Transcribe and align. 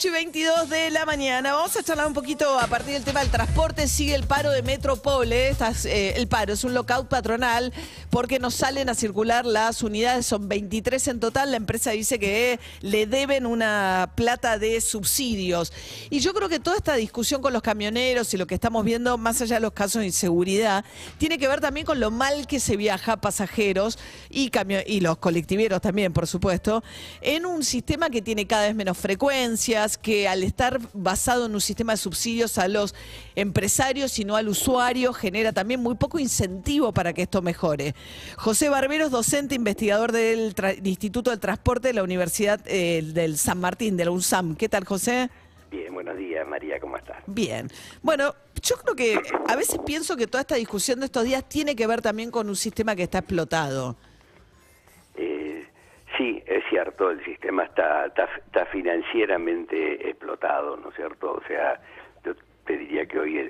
Bien, 0.00 0.08
8 0.08 0.08
y 0.08 0.24
22 0.24 0.70
de 0.70 0.90
la 0.90 1.04
mañana. 1.04 1.52
Vamos 1.52 1.76
a 1.76 1.82
charlar 1.82 2.06
un 2.06 2.14
poquito 2.14 2.58
a 2.58 2.66
partir 2.68 2.94
del 2.94 3.04
tema 3.04 3.20
del 3.20 3.28
transporte. 3.28 3.86
Sigue 3.86 4.14
el 4.14 4.24
paro 4.24 4.50
de 4.50 4.62
Metropole. 4.62 5.50
Estás, 5.50 5.84
eh, 5.84 6.14
el 6.16 6.26
paro 6.26 6.54
es 6.54 6.64
un 6.64 6.72
lockout 6.72 7.08
patronal 7.08 7.70
porque 8.08 8.38
no 8.38 8.50
salen 8.50 8.88
a 8.88 8.94
circular 8.94 9.44
las 9.44 9.82
unidades. 9.82 10.24
Son 10.24 10.48
23 10.48 11.08
en 11.08 11.20
total. 11.20 11.50
La 11.50 11.58
empresa 11.58 11.90
dice 11.90 12.18
que 12.18 12.58
le 12.80 13.06
deben 13.06 13.44
una 13.44 14.12
plata 14.14 14.58
de 14.58 14.80
subsidios. 14.80 15.72
Y 16.08 16.20
yo 16.20 16.32
creo 16.32 16.48
que 16.48 16.60
toda 16.60 16.76
esta 16.76 16.94
discusión 16.94 17.42
con 17.42 17.52
los 17.52 17.60
camioneros 17.60 18.32
y 18.32 18.38
lo 18.38 18.46
que 18.46 18.54
estamos 18.54 18.84
viendo, 18.84 19.18
más 19.18 19.42
allá 19.42 19.56
de 19.56 19.60
los 19.60 19.72
casos 19.72 20.00
de 20.00 20.06
inseguridad, 20.06 20.84
tiene 21.18 21.36
que 21.36 21.46
ver 21.46 21.60
también 21.60 21.84
con 21.84 22.00
lo 22.00 22.10
mal 22.10 22.46
que 22.46 22.58
se 22.58 22.76
viaja 22.76 23.20
pasajeros 23.20 23.98
y, 24.30 24.50
y 24.86 25.00
los 25.00 25.18
colectiveros 25.18 25.82
también, 25.82 26.14
por 26.14 26.26
supuesto, 26.26 26.82
en 27.20 27.44
un 27.44 27.62
sistema 27.64 28.08
que 28.08 28.22
tiene 28.22 28.46
cada 28.46 28.62
vez 28.62 28.74
menos 28.74 28.96
frecuencias, 28.96 29.89
que 29.98 30.28
al 30.28 30.42
estar 30.42 30.80
basado 30.92 31.46
en 31.46 31.54
un 31.54 31.60
sistema 31.60 31.92
de 31.92 31.96
subsidios 31.96 32.58
a 32.58 32.68
los 32.68 32.94
empresarios 33.34 34.18
y 34.18 34.24
no 34.24 34.36
al 34.36 34.48
usuario, 34.48 35.12
genera 35.12 35.52
también 35.52 35.80
muy 35.80 35.94
poco 35.94 36.18
incentivo 36.18 36.92
para 36.92 37.12
que 37.12 37.22
esto 37.22 37.42
mejore. 37.42 37.94
José 38.36 38.68
Barberos, 38.68 39.10
docente 39.10 39.54
investigador 39.54 40.12
del 40.12 40.54
Instituto 40.84 41.30
del 41.30 41.40
Transporte 41.40 41.88
de 41.88 41.94
la 41.94 42.02
Universidad 42.02 42.60
eh, 42.66 43.02
del 43.02 43.38
San 43.38 43.60
Martín, 43.60 43.96
de 43.96 44.04
la 44.04 44.10
UNSAM. 44.10 44.56
¿Qué 44.56 44.68
tal, 44.68 44.84
José? 44.84 45.30
Bien, 45.70 45.94
buenos 45.94 46.16
días, 46.16 46.46
María, 46.48 46.80
¿cómo 46.80 46.96
estás? 46.96 47.18
Bien. 47.26 47.70
Bueno, 48.02 48.34
yo 48.60 48.76
creo 48.76 48.96
que 48.96 49.20
a 49.48 49.54
veces 49.54 49.78
pienso 49.86 50.16
que 50.16 50.26
toda 50.26 50.40
esta 50.40 50.56
discusión 50.56 50.98
de 50.98 51.06
estos 51.06 51.24
días 51.24 51.48
tiene 51.48 51.76
que 51.76 51.86
ver 51.86 52.02
también 52.02 52.30
con 52.30 52.48
un 52.48 52.56
sistema 52.56 52.96
que 52.96 53.04
está 53.04 53.18
explotado. 53.18 53.96
Sí, 56.20 56.42
es 56.44 56.62
cierto, 56.68 57.10
el 57.10 57.24
sistema 57.24 57.64
está, 57.64 58.04
está, 58.04 58.66
financieramente 58.66 60.06
explotado, 60.10 60.76
¿no 60.76 60.90
es 60.90 60.94
cierto? 60.94 61.32
O 61.32 61.42
sea, 61.48 61.80
yo 62.22 62.34
te 62.66 62.76
diría 62.76 63.06
que 63.06 63.18
hoy 63.18 63.48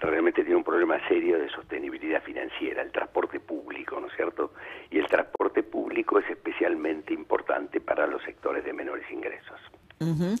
realmente 0.00 0.42
tiene 0.42 0.56
un 0.56 0.64
problema 0.64 0.98
serio 1.08 1.38
de 1.38 1.48
sostenibilidad 1.48 2.22
financiera, 2.22 2.82
el 2.82 2.92
transporte 2.92 3.40
público, 3.40 3.98
¿no 3.98 4.08
es 4.08 4.12
cierto? 4.14 4.52
Y 4.90 4.98
el 4.98 5.06
transporte 5.06 5.62
público 5.62 6.18
es 6.18 6.28
especialmente 6.28 7.14
importante 7.14 7.80
para 7.80 8.06
los 8.06 8.22
sectores 8.24 8.62
de 8.62 8.74
menores 8.74 9.10
ingresos. 9.10 9.58
Ujú. 9.98 10.36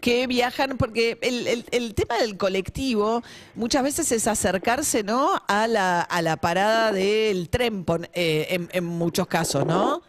Que 0.00 0.28
viajan, 0.28 0.78
porque 0.78 1.18
el, 1.22 1.94
tema 1.96 2.18
del 2.18 2.36
colectivo 2.36 3.24
muchas 3.56 3.82
veces 3.82 4.12
es 4.12 4.28
acercarse, 4.28 5.02
¿no? 5.02 5.42
A 5.48 5.66
la, 5.66 6.02
a 6.02 6.22
la 6.22 6.36
parada 6.36 6.92
del 6.92 7.50
tren, 7.50 7.84
eh, 8.12 8.46
en, 8.50 8.68
en 8.70 8.84
muchos 8.84 9.26
casos, 9.26 9.66
¿no? 9.66 10.02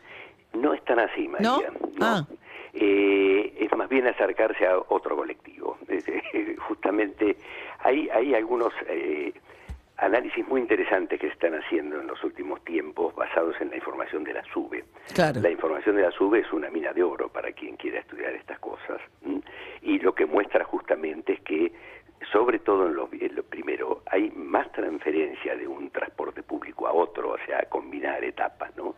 Tan 0.91 0.99
así, 0.99 1.25
María. 1.25 1.47
¿No? 1.47 1.61
no. 1.61 2.05
Ah. 2.05 2.27
Eh, 2.73 3.53
es 3.57 3.77
más 3.77 3.87
bien 3.87 4.07
acercarse 4.07 4.67
a 4.67 4.77
otro 4.77 5.15
colectivo. 5.15 5.77
Justamente 6.67 7.37
hay, 7.79 8.09
hay 8.09 8.35
algunos 8.35 8.73
eh, 8.89 9.31
análisis 9.95 10.45
muy 10.49 10.59
interesantes 10.59 11.17
que 11.17 11.27
se 11.27 11.33
están 11.33 11.55
haciendo 11.55 12.01
en 12.01 12.07
los 12.07 12.21
últimos 12.25 12.61
tiempos 12.65 13.15
basados 13.15 13.55
en 13.61 13.69
la 13.69 13.77
información 13.77 14.25
de 14.25 14.33
la 14.33 14.43
SUBE. 14.51 14.83
Claro. 15.13 15.39
La 15.39 15.49
información 15.49 15.95
de 15.95 16.01
la 16.01 16.11
SUBE 16.11 16.39
es 16.39 16.51
una 16.51 16.69
mina 16.69 16.91
de 16.91 17.03
oro 17.03 17.29
para 17.29 17.53
quien 17.53 17.77
quiera 17.77 18.01
estudiar 18.01 18.33
estas 18.33 18.59
cosas. 18.59 18.99
Y 19.81 19.97
lo 19.99 20.13
que 20.13 20.25
muestra 20.25 20.65
justamente 20.65 21.33
es 21.35 21.39
que, 21.39 21.71
sobre 22.31 22.59
todo 22.59 22.87
en, 22.87 22.95
los, 22.95 23.11
en 23.13 23.35
lo 23.35 23.43
primero, 23.43 24.03
hay 24.05 24.29
más 24.31 24.71
transferencia 24.71 25.55
de 25.55 25.67
un 25.67 25.89
transporte 25.89 26.43
público 26.43 26.87
a 26.87 26.93
otro, 26.93 27.31
o 27.31 27.37
sea, 27.45 27.63
combinar 27.69 28.23
etapas, 28.23 28.75
¿no? 28.77 28.95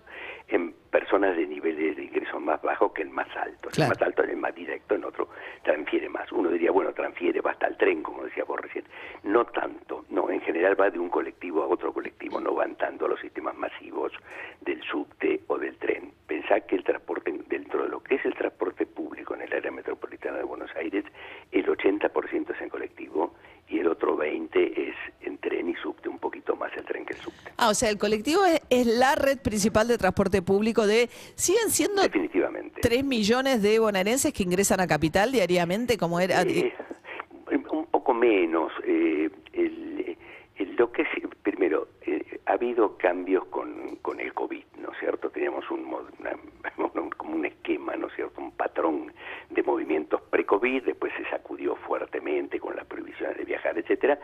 En 0.47 0.73
personas 0.91 1.35
de 1.35 1.47
niveles 1.47 1.95
de 1.95 2.03
ingresos 2.03 2.41
más 2.41 2.61
bajos 2.61 2.91
que 2.93 3.01
en 3.01 3.11
más 3.11 3.27
altos. 3.35 3.73
Claro. 3.73 3.93
En 3.93 3.97
más 3.97 4.07
alto, 4.07 4.23
en 4.23 4.39
más 4.39 4.53
directo, 4.53 4.95
en 4.95 5.05
otro 5.05 5.29
transfiere 5.63 6.09
más. 6.09 6.31
Uno 6.31 6.49
diría, 6.49 6.71
bueno, 6.71 6.93
transfiere, 6.93 7.41
va 7.41 7.51
hasta 7.51 7.67
el 7.67 7.77
tren, 7.77 8.03
como 8.03 8.23
decía 8.23 8.43
vos 8.43 8.59
recién. 8.59 8.85
No 9.23 9.45
tanto, 9.45 10.05
no, 10.09 10.29
en 10.29 10.41
general 10.41 10.79
va 10.79 10.89
de 10.89 10.99
un 10.99 11.09
colectivo 11.09 11.63
a 11.63 11.67
otro 11.67 11.93
colectivo, 11.93 12.39
no 12.39 12.53
van 12.53 12.75
tanto 12.75 13.05
a 13.05 13.09
los 13.09 13.19
sistemas 13.19 13.55
masivos 13.55 14.11
del 14.61 14.81
subte 14.83 15.41
o 15.47 15.57
del 15.57 15.77
tren. 15.77 16.11
Pensá 16.27 16.59
que 16.61 16.75
el 16.75 16.83
transporte, 16.83 17.33
dentro 17.47 17.83
de 17.83 17.89
lo 17.89 18.01
que 18.01 18.15
es 18.15 18.25
el 18.25 18.35
transporte 18.35 18.85
público 18.85 19.33
en 19.33 19.41
el 19.41 19.53
área 19.53 19.71
metropolitana 19.71 20.37
de 20.37 20.43
Buenos 20.43 20.69
Aires, 20.75 21.05
el 21.51 21.65
80% 21.65 22.55
es 22.55 22.61
en 22.61 22.69
colectivo 22.69 23.33
y 23.69 23.79
el 23.79 23.87
otro 23.87 24.17
20% 24.17 24.73
es 24.77 24.95
en 25.21 25.37
tren 25.37 25.69
y 25.69 25.75
subte, 25.75 26.09
un 26.09 26.19
poquito 26.19 26.55
más 26.55 26.71
el 26.75 26.85
tren 26.85 27.05
que 27.05 27.13
el 27.13 27.19
subte. 27.19 27.52
Ah, 27.63 27.69
o 27.69 27.73
sea, 27.73 27.89
el 27.89 27.97
colectivo 27.97 28.43
es, 28.43 28.59
es 28.69 28.85
la 28.85 29.15
red 29.15 29.37
principal 29.39 29.87
de 29.87 29.97
transporte 29.97 30.41
público 30.41 30.85
de... 30.85 31.09
¿Siguen 31.35 31.69
siendo 31.69 32.01
Definitivamente. 32.01 32.81
3 32.81 33.05
millones 33.05 33.61
de 33.61 33.79
bonaerenses 33.79 34.33
que 34.33 34.43
ingresan 34.43 34.81
a 34.81 34.87
Capital 34.87 35.31
diariamente 35.31 35.97
como 35.97 36.19
era... 36.19 36.41
Eh, 36.41 36.73
un 37.71 37.85
poco 37.85 38.13
menos. 38.13 38.71
eh, 38.85 39.29
el- 39.53 40.17
el- 40.57 40.75
lo 40.75 40.91
que 40.91 41.03
es, 41.03 41.07
primero, 41.41 41.87
eh, 42.05 42.39
ha 42.47 42.53
habido 42.53 42.97
cambios 42.97 43.45
con, 43.45 43.95
con 44.01 44.19
el 44.19 44.33
COVID, 44.33 44.63
¿no 44.79 44.91
es 44.91 44.99
cierto? 44.99 45.29
Teníamos 45.29 45.69
un, 45.71 45.85
mo- 45.85 46.01
una- 46.19 46.37
un- 47.01 47.09
como 47.11 47.35
un 47.35 47.45
esquema, 47.45 47.95
¿no 47.95 48.07
es 48.07 48.13
cierto? 48.15 48.41
Un 48.41 48.51
patrón 48.51 49.13
de 49.51 49.63
movimientos 49.63 50.21
pre-COVID, 50.29 50.83
después 50.83 51.13
se 51.17 51.29
sacudió 51.29 51.75
fuertemente 51.87 52.59
con 52.59 52.75
las 52.75 52.85
prohibiciones 52.85 53.37
de 53.37 53.45
viajar, 53.45 53.77
etcétera, 53.77 54.19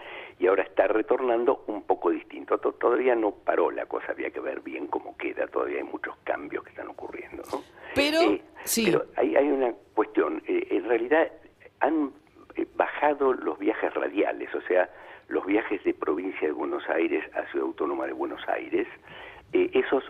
retornando 1.19 1.63
un 1.68 1.84
poco 1.84 2.09
distinto. 2.12 2.57
To- 2.57 2.74
Todavía 2.74 3.16
no 3.16 3.31
paró 3.31 3.72
la 3.72 3.85
cosa, 3.85 4.12
había 4.12 4.30
que 4.31 4.40
ver 4.40 4.62
bien 4.62 4.88
cómo 4.88 5.18
queda, 5.18 5.47
todavía 5.47 5.78
hay 5.78 5.84
muchos 5.84 6.16
cambios 6.24 6.63
que 6.63 6.69
están 6.72 6.88
ocurriendo, 6.88 7.44
¿no? 7.52 7.62
Pero, 7.94 8.22
Eh, 8.22 8.41
sí. 8.63 8.85
pero 8.85 9.06
hay, 9.16 9.35
hay 9.35 9.47
una 9.50 9.74
cuestión, 9.94 10.41
eh, 10.47 10.68
en 10.72 10.85
realidad 10.85 11.30
han 11.81 12.12
eh, 12.56 12.66
bajado 12.75 13.34
los 13.34 13.59
viajes 13.59 13.94
radiales, 13.94 14.53
o 14.56 14.62
sea, 14.62 14.90
los 15.28 15.46
viajes 15.46 15.84
de 15.84 15.94
provincia 15.94 16.47
de 16.47 16.53
Buenos 16.53 16.88
Aires 16.90 17.24
a 17.36 17.46
Ciudad 17.51 17.68
Autónoma 17.68 18.06
de 18.07 18.13
Buenos 18.13 18.41
Aires, 18.47 18.88
eh, 19.53 19.69
esos 19.74 20.03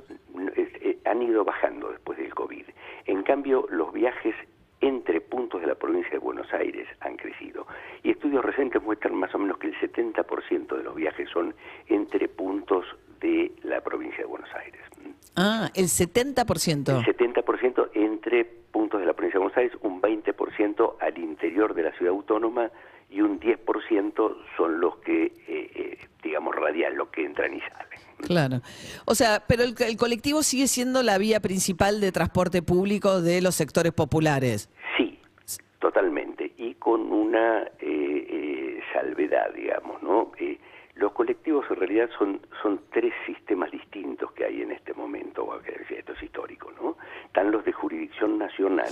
han 1.05 1.21
ido 1.23 1.43
bajando 1.43 1.89
después 1.91 2.17
del 2.19 2.33
COVID. 2.35 2.65
En 3.05 3.23
cambio, 3.23 3.65
los 3.69 3.91
viajes 3.93 4.35
entre 4.81 5.21
puntos 5.21 5.61
de 5.61 5.67
la 5.67 5.75
provincia 5.75 6.11
de 6.11 6.19
Buenos 6.19 6.51
Aires 6.53 6.87
han 7.01 7.17
crecido. 7.17 7.67
Y 8.03 8.11
estudios 8.11 8.43
recientes 8.43 8.81
muestran 8.81 9.15
más 9.15 9.33
o 9.35 9.39
menos 9.39 9.57
que 9.57 9.67
el 9.67 9.75
70% 9.75 10.77
de 10.77 10.83
los 10.83 10.95
viajes 10.95 11.29
son 11.29 11.53
entre 11.87 12.27
puntos 12.27 12.85
de 13.19 13.51
la 13.63 13.81
provincia 13.81 14.19
de 14.19 14.25
Buenos 14.25 14.49
Aires. 14.55 14.81
Ah, 15.35 15.69
el 15.75 15.85
70%. 15.85 16.97
El 16.97 17.05
70% 17.05 17.89
entre 17.93 18.45
puntos 18.45 18.99
de 18.99 19.05
la 19.05 19.13
provincia 19.13 19.39
de 19.39 19.43
Buenos 19.43 19.57
Aires, 19.57 19.77
un 19.81 20.01
20% 20.01 20.95
al 20.99 21.17
interior 21.17 21.73
de 21.73 21.83
la 21.83 21.91
ciudad 21.93 22.13
autónoma 22.13 22.71
y 23.09 23.21
un 23.21 23.39
10% 23.39 24.35
son 24.55 24.79
los 24.79 24.97
que, 24.97 25.23
eh, 25.25 25.31
eh, 25.47 25.97
digamos, 26.23 26.55
radial, 26.55 26.95
los 26.95 27.09
que 27.09 27.25
entran 27.25 27.53
y 27.53 27.61
salen. 27.61 27.88
Claro. 28.29 28.61
O 29.05 29.15
sea, 29.15 29.41
pero 29.47 29.63
el, 29.63 29.73
el 29.79 29.97
colectivo 29.97 30.43
sigue 30.43 30.67
siendo 30.67 31.01
la 31.01 31.17
vía 31.17 31.39
principal 31.39 31.99
de 31.99 32.11
transporte 32.11 32.61
público 32.61 33.23
de 33.23 33.41
los 33.41 33.55
sectores 33.55 33.91
populares. 33.91 34.69
Sí, 34.97 35.19
totalmente. 35.79 36.53
Y 36.57 36.75
con 36.75 37.11
una 37.11 37.63
eh, 37.63 37.71
eh, 37.81 38.79
salvedad, 38.93 39.51
digamos, 39.55 40.03
¿no? 40.03 40.31
Eh, 40.37 40.59
los 40.93 41.11
colectivos 41.13 41.65
en 41.71 41.77
realidad 41.77 42.07
son, 42.19 42.39
son 42.61 42.81
tres 42.93 43.13
sistemas 43.25 43.71
distintos 43.71 44.31
que 44.33 44.45
hay 44.45 44.61
en 44.61 44.71
este 44.73 44.93
momento, 44.93 45.59
esto 45.89 46.13
es 46.13 46.21
histórico, 46.23 46.71
¿no? 46.79 46.97
Están 47.25 47.49
los 47.51 47.65
de 47.65 47.71
jurisdicción 47.71 48.37
nacional, 48.37 48.91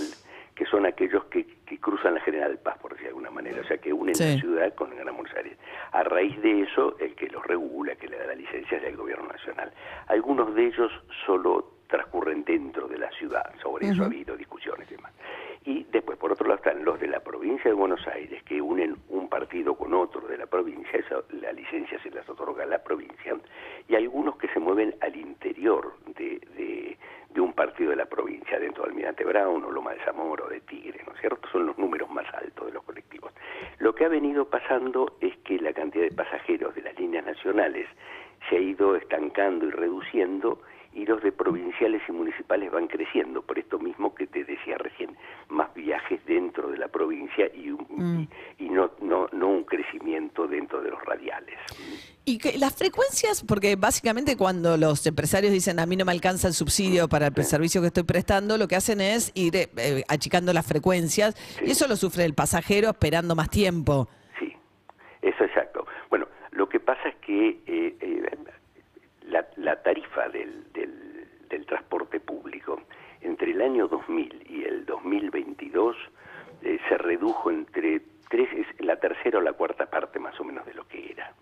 que 0.54 0.66
son 0.66 0.86
aquellos 0.86 1.24
que, 1.26 1.46
que 1.64 1.78
cruzan 1.78 2.14
la 2.14 2.20
General 2.22 2.58
Paz, 2.58 2.78
por 2.78 2.90
decir 2.92 3.04
de 3.04 3.08
alguna 3.10 3.30
manera, 3.30 3.60
o 3.60 3.64
sea, 3.68 3.78
que 3.78 3.92
unen 3.92 4.14
Sí. 4.16 4.24
la 4.24 4.40
ciudad 4.40 4.74
con 4.74 4.90
Gran 4.90 5.14
Buenos 5.14 5.32
Aires. 5.36 5.56
A 5.92 6.02
raíz 6.02 6.40
de 6.42 6.62
eso, 6.62 6.96
el 6.98 7.14
que 7.14 7.28
los 7.28 7.46
regula, 7.46 7.94
que 7.94 8.08
le 8.08 8.18
da 8.18 8.26
la 8.26 8.34
licencia 8.34 8.78
es 8.78 8.84
el 8.84 8.96
Algunos 10.08 10.54
de 10.54 10.66
ellos 10.66 10.90
solo 11.26 11.72
transcurren 11.88 12.44
dentro 12.44 12.86
de 12.86 12.98
la 12.98 13.10
ciudad, 13.12 13.50
sobre 13.62 13.88
eso 13.88 14.02
ha 14.02 14.06
habido 14.06 14.36
discusiones 14.36 14.90
y 14.90 14.96
demás. 14.96 15.12
Y 15.64 15.84
después, 15.84 16.18
por 16.18 16.32
otro 16.32 16.46
lado, 16.46 16.56
están 16.58 16.84
los 16.84 17.00
de 17.00 17.08
la 17.08 17.20
provincia 17.20 17.64
de 17.70 17.74
Buenos 17.74 18.06
Aires, 18.08 18.42
que 18.44 18.60
unen 18.60 18.96
un 19.08 19.28
partido 19.28 19.74
con 19.74 19.92
otro 19.94 20.26
de 20.28 20.36
la 20.38 20.46
provincia, 20.46 20.98
eso, 20.98 21.24
la 21.30 21.52
licencia 21.52 21.98
se 22.02 22.10
las 22.10 22.28
otorga 22.28 22.64
a 22.64 22.66
la 22.66 22.82
provincia, 22.82 23.36
y 23.88 23.94
algunos 23.96 24.36
que 24.36 24.48
se 24.48 24.60
mueven 24.60 24.94
al 25.00 25.16
interior 25.16 25.94
de, 26.16 26.38
de- 26.56 26.98
de 27.30 27.40
un 27.42 27.52
partido 27.52 27.90
de 27.90 27.96
la 27.96 28.06
provincia, 28.06 28.58
dentro 28.58 28.82
de 28.84 28.90
Almirante 28.90 29.22
Brown 29.24 29.62
o 29.64 29.70
Loma 29.70 29.92
de 29.92 30.00
Zamora 30.04 30.44
o 30.44 30.48
de 30.48 30.60
Tigre, 30.60 31.02
¿no 31.06 31.12
es 31.12 31.20
cierto? 31.20 31.46
Son 31.52 31.66
los 31.66 31.76
números 31.78 32.10
más 32.10 32.26
altos 32.34 32.66
de 32.66 32.72
los 32.72 32.82
colectivos. 32.84 33.32
Lo 33.78 33.94
que 33.94 34.06
ha 34.06 34.08
venido 34.08 34.46
pasando 34.46 35.16
es 35.20 35.36
que 35.38 35.58
la 35.58 35.72
cantidad 35.74 36.04
de 36.04 36.14
pasajeros 36.14 36.74
de 36.74 36.82
las 36.82 36.98
líneas 36.98 37.26
nacionales 37.26 37.86
se 38.48 38.56
ha 38.56 38.60
ido 38.60 38.96
estancando 38.96 39.66
y 39.66 39.70
reduciendo 39.70 40.60
y 40.94 41.04
los 41.04 41.22
de 41.22 41.30
provinciales 41.30 42.00
y 42.08 42.12
municipales 42.12 42.72
van 42.72 42.88
creciendo, 42.88 43.42
por 43.42 43.58
esto 43.58 43.78
mismo 43.78 44.14
que 44.14 44.26
te 44.26 44.42
decía 44.44 44.78
recién, 44.78 45.16
más 45.48 45.72
viajes 45.74 46.18
dentro 46.26 46.68
de 46.70 46.78
la 46.78 46.88
provincia 46.88 47.48
y, 47.54 47.70
un- 47.70 47.86
Mm. 47.90 48.20
y, 48.58 48.64
y 48.64 48.68
no, 48.70 48.90
no, 49.02 49.28
no 49.32 49.48
un 49.48 49.64
crecimiento 49.64 50.46
dentro 50.48 50.80
de 50.82 50.90
los 50.90 51.04
radiales. 51.04 51.54
Y 52.24 52.38
que 52.38 52.58
las 52.58 52.74
frecuencias, 52.74 53.44
porque 53.46 53.76
básicamente 53.76 54.36
cuando 54.36 54.76
los 54.76 55.06
empresarios 55.06 55.52
dicen 55.52 55.78
a 55.78 55.86
mí 55.86 55.94
no 55.96 56.04
me 56.04 56.12
alcanza 56.12 56.48
el 56.48 56.54
subsidio 56.54 57.06
para 57.08 57.28
el 57.28 57.44
servicio 57.44 57.80
que 57.80 57.88
estoy 57.88 58.02
prestando, 58.04 58.56
lo 58.58 58.66
que 58.66 58.76
hacen 58.76 59.00
es 59.00 59.30
ir 59.34 59.54
eh, 59.56 59.68
eh, 59.76 60.02
achicando 60.08 60.52
las 60.52 60.66
frecuencias 60.66 61.36
y 61.64 61.70
eso 61.70 61.86
lo 61.86 61.96
sufre 61.96 62.24
el 62.24 62.34
pasajero 62.34 62.88
esperando 62.90 63.34
más 63.36 63.50
tiempo. 63.50 64.08
Sí, 64.38 64.52
eso 65.22 65.44
exacto. 65.44 65.57
Que 67.38 67.60
eh, 67.68 67.96
eh, 68.00 68.36
la, 69.28 69.46
la 69.56 69.80
tarifa 69.80 70.28
del, 70.28 70.72
del, 70.72 71.26
del 71.48 71.66
transporte 71.66 72.18
público 72.18 72.80
entre 73.20 73.52
el 73.52 73.62
año 73.62 73.86
2000 73.86 74.46
y 74.50 74.64
el 74.64 74.84
2022 74.86 75.96
eh, 76.62 76.78
se 76.88 76.98
redujo 76.98 77.50
entre 77.52 78.00
tres, 78.28 78.48
es 78.52 78.66
la 78.84 78.96
tercera 78.96 79.38
o 79.38 79.40
la 79.40 79.52
cuarta 79.52 79.86
parte 79.86 80.18
más 80.18 80.38
o 80.40 80.44
menos 80.44 80.66
de 80.66 80.74
lo 80.74 80.86
que 80.88 81.12
era. 81.12 81.32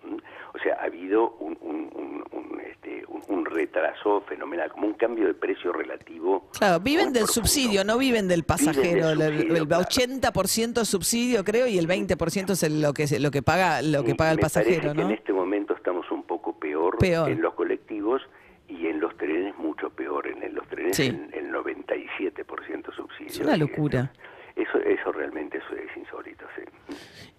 O 0.55 0.59
sea, 0.59 0.75
ha 0.81 0.85
habido 0.85 1.31
un, 1.41 1.57
un, 1.61 1.91
un, 1.95 2.25
un, 2.33 2.61
este, 2.61 3.05
un- 3.09 3.23
un 3.29 3.45
retraso 3.45 4.21
fenomenal, 4.23 4.71
como 4.73 4.87
un 4.87 4.95
cambio 4.95 5.27
de 5.27 5.35
precio 5.35 5.73
relativo. 5.73 6.49
Claro, 6.59 6.81
viven 6.81 7.13
del 7.13 7.25
profundo. 7.25 7.49
subsidio, 7.49 7.85
no 7.85 7.99
viven 7.99 8.29
del 8.29 8.45
pasajero. 8.45 8.83
Viven 8.83 9.19
del 9.19 9.21
El- 9.21 9.39
subsidio, 9.39 9.57
el, 9.63 9.69
claro. 9.69 9.85
80% 9.85 10.81
es 10.83 10.89
subsidio, 10.89 11.45
creo, 11.45 11.67
y 11.67 11.77
el 11.79 11.87
20% 11.89 12.53
es 12.53 12.63
el- 12.63 12.81
lo 12.81 12.93
que 12.95 13.07
lo 13.19 13.31
que 13.31 13.43
paga 13.43 13.83
lo 13.83 14.05
que 14.05 14.13
Y 14.13 14.15
paga 14.15 14.31
el 14.31 14.37
me 14.37 14.43
pasajero, 14.43 14.93
en 14.93 15.11
este 15.11 15.33
momento 15.33 15.75
estamos 15.75 16.11
un 16.11 16.23
poco 16.23 16.59
peor, 16.99 17.25
Peor. 17.27 17.31
en 17.31 17.43
los 17.43 17.55
colectivos 17.55 18.23
y 18.69 18.87
en 18.87 19.01
los 19.01 19.17
trenes 19.17 19.57
mucho 19.59 19.91
peor. 19.91 20.27
En 20.27 20.55
los 20.55 20.67
trenes 20.69 20.97
Sí. 20.97 21.07
el, 21.07 21.33
el 21.35 21.53
97% 21.53 22.95
subsidio. 22.95 23.27
Es 23.27 23.41
una 23.41 23.57
locura. 23.57 24.13
Eso, 24.57 24.79
eso 24.79 25.13
realmente 25.13 25.59
eso 25.59 25.75
es 25.77 25.95
insólito, 25.97 26.47
sí. 26.57 26.63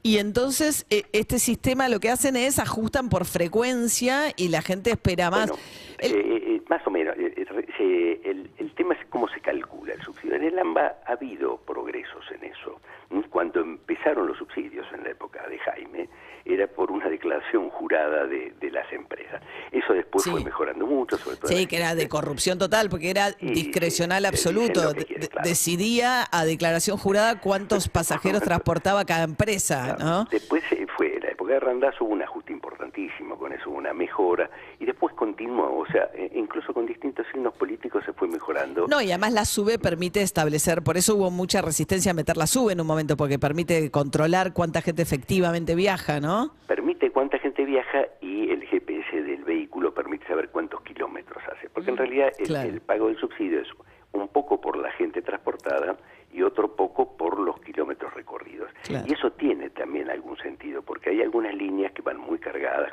Y 0.04 0.20
entonces 0.20 0.86
eh, 0.92 1.04
este 1.14 1.40
sistema 1.40 1.90
lo 1.90 2.00
que 2.00 2.10
hacen 2.12 2.36
es 2.36 2.60
ajustan 2.60 3.10
por 3.10 3.26
frecuencia 3.26 4.26
y 4.36 4.50
la 4.50 4.62
gente 4.62 4.92
espera 4.92 5.32
más. 5.32 5.50
Bueno, 5.50 5.64
El- 5.98 6.16
eh, 6.16 6.44
eh, 6.56 6.62
más 6.70 6.86
o 6.86 6.92
menos. 6.92 7.16
el, 7.18 8.50
el 8.58 8.72
tema 8.76 8.94
es 8.94 9.06
cómo 9.10 9.28
se 9.30 9.40
calcula 9.42 9.94
el 9.94 10.02
subsidio. 10.02 10.36
En 10.36 10.44
el 10.44 10.60
AMBA 10.60 10.98
ha 11.08 11.12
habido 11.14 11.58
progresos 11.58 12.24
en 12.32 12.44
eso. 12.44 12.80
¿m? 13.10 13.24
Cuando 13.30 13.62
empezaron 13.62 14.28
los 14.28 14.38
subsidios 14.38 14.86
en 14.94 15.04
la 15.04 15.10
época 15.12 15.48
de 15.50 15.58
Jaime, 15.60 16.10
era 16.46 16.68
por 16.68 16.92
una 16.92 16.97
declaración 17.18 17.70
jurada 17.70 18.26
de, 18.26 18.54
de 18.60 18.72
las 18.72 18.92
empresas. 18.94 19.42
Eso 19.72 19.94
después 19.94 20.24
Sí. 20.24 20.32
fue 20.32 20.44
mejorando 20.44 20.86
mucho, 20.86 21.18
sobre 21.18 21.38
todo. 21.38 21.48
Sí, 21.52 21.68
que 21.68 21.78
era 21.78 21.94
de 21.96 22.08
corrupción 22.08 22.58
total, 22.58 22.90
porque 22.90 23.10
era 23.10 23.30
Y, 23.40 23.52
discrecional 23.54 24.26
absoluto. 24.26 24.94
claro. 24.94 25.42
Decidía 25.44 26.26
a 26.32 26.46
declaración 26.46 26.98
jurada 26.98 27.40
cuántos 27.40 27.88
pasajeros 27.90 28.42
transportaba 28.42 29.06
cada 29.06 29.24
empresa, 29.24 29.96
Claro. 29.96 30.06
¿no? 30.06 30.28
Después 30.32 30.64
eh, 30.72 30.86
fue, 30.96 31.16
en 31.18 31.24
la 31.24 31.30
época 31.30 31.54
de 31.54 31.60
Randazzo 31.60 32.06
hubo 32.06 32.14
un 32.14 32.22
ajuste 32.24 32.54
importantísimo, 32.54 33.38
con 33.38 33.52
eso 33.54 33.70
hubo 33.70 33.78
una 33.78 33.94
mejora, 33.94 34.50
y 34.80 34.86
después 34.86 35.14
continuó, 35.16 35.78
o 35.80 35.86
sea, 35.88 36.10
eh, 36.14 36.32
incluso 36.36 36.74
con 36.74 36.86
distintos 36.86 37.26
signos 37.32 37.54
políticos 37.56 38.04
se 38.06 38.14
fue 38.14 38.28
mejorando. 38.28 38.88
No, 38.88 39.02
y 39.02 39.10
además 39.12 39.34
la 39.34 39.46
SUBE 39.46 39.80
permite 39.80 40.22
establecer, 40.22 40.82
por 40.84 40.98
eso 40.98 41.16
hubo 41.16 41.32
mucha 41.32 41.62
resistencia 41.62 42.12
a 42.12 42.14
meter 42.14 42.38
la 42.38 42.48
SUBE 42.48 42.74
en 42.74 42.82
un 42.82 42.88
momento, 42.88 43.18
porque 43.18 43.40
permite 43.40 43.90
controlar 43.92 44.54
cuánta 44.54 44.82
gente 44.82 45.02
efectivamente 45.02 45.76
viaja, 45.76 46.20
¿no? 46.20 46.54
Permite 46.68 46.87
cuánta 47.12 47.40
gente 47.40 47.66
viaja 47.66 48.08
y 48.22 48.50
el 48.52 48.66
GPS 48.66 49.22
del 49.24 49.44
vehículo 49.44 49.94
permite 49.94 50.28
saber 50.28 50.50
cuántos 50.50 50.82
kilómetros 50.82 51.42
hace, 51.52 51.70
porque 51.70 51.92
en 51.92 51.98
realidad 51.98 52.32
el, 52.38 52.44
Mm, 52.44 52.48
claro. 52.48 52.70
el 52.70 52.82
pago 52.82 53.08
del 53.08 53.18
subsidio 53.18 53.62
es 53.62 53.68
un 54.14 54.28
poco 54.30 54.60
por 54.60 54.78
la 54.78 54.92
gente 54.92 55.22
transportada 55.22 55.98
y 56.34 56.42
otro 56.42 56.76
poco 56.76 57.16
por 57.18 57.40
los 57.40 57.60
kilómetros 57.62 58.14
recorridos. 58.14 58.70
Claro. 58.84 59.06
Y 59.08 59.14
eso 59.14 59.32
tiene 59.32 59.70
también 59.70 60.10
algún 60.10 60.38
sentido, 60.38 60.82
porque 60.82 61.10
hay 61.12 61.22
algunas 61.22 61.54
líneas 61.56 61.87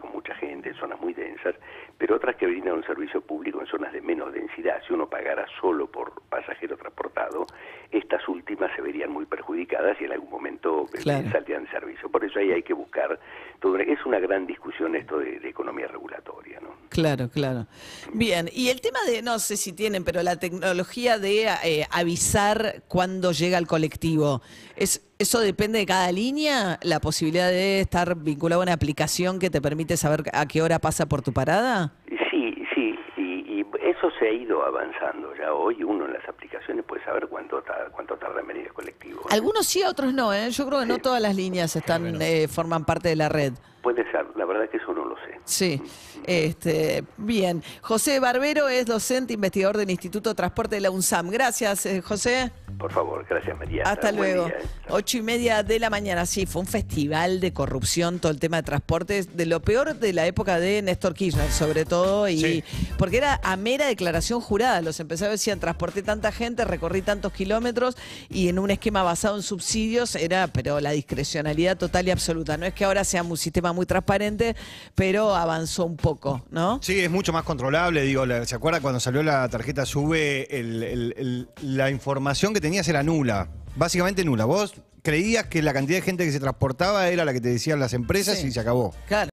con 0.00 0.12
mucha 0.12 0.34
gente, 0.36 0.68
en 0.70 0.74
zonas 0.76 1.00
muy 1.00 1.12
densas, 1.14 1.54
pero 1.98 2.16
otras 2.16 2.36
que 2.36 2.46
brindan 2.46 2.74
un 2.74 2.84
servicio 2.84 3.20
público 3.20 3.60
en 3.60 3.66
zonas 3.66 3.92
de 3.92 4.00
menos 4.00 4.32
densidad. 4.32 4.80
Si 4.86 4.92
uno 4.92 5.08
pagara 5.08 5.46
solo 5.60 5.86
por 5.86 6.12
pasajero 6.28 6.76
transportado, 6.76 7.46
estas 7.90 8.26
últimas 8.28 8.70
se 8.76 8.82
verían 8.82 9.10
muy 9.10 9.26
perjudicadas 9.26 10.00
y 10.00 10.04
en 10.04 10.12
algún 10.12 10.30
momento 10.30 10.86
eh, 10.94 10.98
Claro. 11.02 11.30
saldrían 11.30 11.64
de 11.64 11.70
servicio. 11.70 12.08
Por 12.08 12.24
eso 12.24 12.38
ahí 12.38 12.52
hay 12.52 12.62
que 12.62 12.74
buscar, 12.74 13.18
todo, 13.60 13.76
es 13.78 14.04
una 14.06 14.18
gran 14.18 14.46
discusión 14.46 14.94
esto 14.96 15.18
de, 15.18 15.38
de 15.40 15.48
economía 15.48 15.86
regulatoria. 15.88 16.43
Claro, 16.88 17.28
claro. 17.28 17.66
Bien, 18.12 18.48
y 18.52 18.68
el 18.68 18.80
tema 18.80 18.98
de, 19.06 19.22
no 19.22 19.38
sé 19.38 19.56
si 19.56 19.72
tienen, 19.72 20.04
pero 20.04 20.22
la 20.22 20.36
tecnología 20.36 21.18
de 21.18 21.48
eh, 21.64 21.86
avisar 21.90 22.82
cuando 22.88 23.32
llega 23.32 23.58
el 23.58 23.66
colectivo, 23.66 24.42
¿es, 24.76 25.04
¿eso 25.18 25.40
depende 25.40 25.78
de 25.80 25.86
cada 25.86 26.12
línea? 26.12 26.78
¿La 26.82 27.00
posibilidad 27.00 27.48
de 27.48 27.80
estar 27.80 28.16
vinculado 28.16 28.62
a 28.62 28.64
una 28.64 28.72
aplicación 28.74 29.38
que 29.38 29.50
te 29.50 29.60
permite 29.60 29.96
saber 29.96 30.22
a 30.32 30.46
qué 30.46 30.62
hora 30.62 30.78
pasa 30.78 31.06
por 31.06 31.22
tu 31.22 31.32
parada? 31.32 31.92
Sí, 32.30 32.54
sí, 32.74 32.94
y, 33.16 33.22
y 33.22 33.66
eso 33.82 34.10
se 34.24 34.30
ha 34.30 34.32
ido 34.32 34.64
avanzando. 34.64 35.34
Ya 35.38 35.52
hoy 35.52 35.82
uno 35.82 36.06
en 36.06 36.14
las 36.14 36.26
aplicaciones 36.28 36.82
puede 36.86 37.04
saber 37.04 37.26
cuánto, 37.28 37.60
ta- 37.62 37.88
cuánto 37.92 38.16
tarda 38.16 38.40
en 38.40 38.46
venir 38.46 38.66
el 38.68 38.72
colectivo. 38.72 39.20
Algunos 39.30 39.66
sí, 39.66 39.82
otros 39.82 40.14
no, 40.14 40.32
¿eh? 40.32 40.50
Yo 40.50 40.66
creo 40.66 40.80
que 40.80 40.86
no 40.86 40.98
todas 40.98 41.20
las 41.20 41.36
líneas 41.36 41.76
están 41.76 42.20
eh, 42.22 42.48
forman 42.48 42.84
parte 42.86 43.10
de 43.10 43.16
la 43.16 43.28
red. 43.28 43.52
Puede 43.82 44.10
ser, 44.10 44.24
la 44.36 44.46
verdad 44.46 44.66
que 44.70 44.78
eso 44.78 44.94
no 44.94 45.04
lo 45.04 45.14
sé. 45.16 45.38
Sí, 45.44 45.82
este, 46.24 47.04
bien. 47.18 47.62
José 47.82 48.18
Barbero 48.18 48.68
es 48.68 48.86
docente 48.86 49.34
investigador 49.34 49.76
del 49.76 49.90
Instituto 49.90 50.30
de 50.30 50.34
Transporte 50.34 50.76
de 50.76 50.80
la 50.80 50.90
UNSAM. 50.90 51.28
Gracias, 51.28 51.84
eh, 51.84 52.00
José. 52.00 52.50
Por 52.78 52.90
favor, 52.90 53.26
gracias 53.28 53.56
María. 53.58 53.82
Hasta 53.84 54.10
Buen 54.10 54.16
luego. 54.36 54.46
día, 54.46 54.56
¿eh? 54.56 54.62
Ocho 54.88 55.18
y 55.18 55.22
media 55.22 55.62
de 55.62 55.78
la 55.78 55.90
mañana. 55.90 56.24
Sí, 56.24 56.46
fue 56.46 56.62
un 56.62 56.66
festival 56.66 57.40
de 57.40 57.52
corrupción, 57.52 58.20
todo 58.20 58.32
el 58.32 58.40
tema 58.40 58.56
de 58.56 58.62
transportes, 58.62 59.36
de 59.36 59.44
lo 59.44 59.60
peor 59.60 59.94
de 59.96 60.12
la 60.14 60.26
época 60.26 60.58
de 60.58 60.80
Néstor 60.80 61.12
Kirchner, 61.12 61.50
sobre 61.50 61.84
todo, 61.84 62.26
y 62.26 62.38
Sí. 62.38 62.64
porque 62.98 63.18
era 63.18 63.38
a 63.44 63.56
mera 63.58 63.84
declaración 63.86 64.13
jurada. 64.40 64.80
Los 64.80 65.00
empresarios 65.00 65.40
decían, 65.40 65.60
transporté 65.60 66.02
tanta 66.02 66.32
gente, 66.32 66.64
recorrí 66.64 67.02
tantos 67.02 67.32
kilómetros, 67.32 67.96
y 68.28 68.48
en 68.48 68.58
un 68.58 68.70
esquema 68.70 69.02
basado 69.02 69.36
en 69.36 69.42
subsidios 69.42 70.14
era, 70.16 70.46
pero 70.48 70.80
la 70.80 70.90
discrecionalidad 70.90 71.76
total 71.76 72.08
y 72.08 72.10
absoluta. 72.10 72.56
No 72.56 72.66
es 72.66 72.74
que 72.74 72.84
ahora 72.84 73.04
sea 73.04 73.22
un 73.22 73.36
sistema 73.36 73.72
muy 73.72 73.86
transparente, 73.86 74.56
pero 74.94 75.34
avanzó 75.34 75.84
un 75.84 75.96
poco, 75.96 76.44
¿no? 76.50 76.80
Sí, 76.82 77.00
es 77.00 77.10
mucho 77.10 77.32
más 77.32 77.44
controlable. 77.44 78.02
Digo, 78.02 78.24
¿se 78.44 78.54
acuerda 78.54 78.80
cuando 78.80 79.00
salió 79.00 79.22
la 79.22 79.48
tarjeta 79.48 79.86
SUBE? 79.86 80.46
el- 80.50 80.82
el- 80.82 81.14
el- 81.16 81.48
la 81.76 81.90
información 81.90 82.52
que 82.54 82.60
tenías 82.60 82.86
era 82.88 83.02
nula. 83.02 83.48
Básicamente 83.76 84.24
nula. 84.24 84.44
Vos 84.44 84.74
creías 85.02 85.46
que 85.46 85.62
la 85.62 85.72
cantidad 85.72 85.98
de 85.98 86.02
gente 86.02 86.24
que 86.24 86.32
se 86.32 86.40
transportaba 86.40 87.08
era 87.08 87.24
la 87.24 87.32
que 87.32 87.40
te 87.40 87.48
decían 87.48 87.80
las 87.80 87.92
empresas 87.92 88.38
Sí. 88.38 88.48
y 88.48 88.52
se 88.52 88.60
acabó. 88.60 88.94
Claro. 89.08 89.30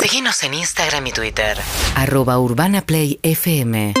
Síguenos 0.00 0.42
en 0.44 0.54
Instagram 0.54 1.06
y 1.08 1.12
Twitter. 1.12 1.58
Arroba 1.94 2.38
Urbana 2.38 2.80
Play 2.82 3.18
FM. 3.22 3.94